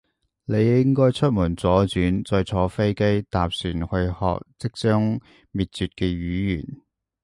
[0.45, 5.19] 你應該出門轉左，再坐飛機，搭船去學即將
[5.53, 6.81] 滅絕嘅語言